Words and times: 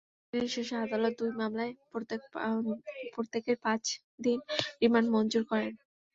শুনানি 0.23 0.47
শেষে 0.55 0.75
আদালত 0.77 1.13
দুই 1.19 1.31
মামলায় 1.39 1.73
প্রত্যেকের 3.13 3.57
পাঁচ 3.65 3.83
দিন 4.25 4.39
করে 4.41 4.59
রিমান্ড 4.81 5.07
মঞ্জুর 5.13 5.43
করেন। 5.51 5.73